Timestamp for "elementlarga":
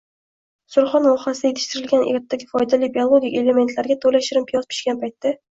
3.43-4.01